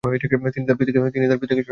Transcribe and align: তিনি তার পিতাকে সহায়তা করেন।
তিনি 0.03 0.65
তার 0.67 0.77
পিতাকে 0.77 0.99
সহায়তা 0.99 1.37
করেন। 1.39 1.69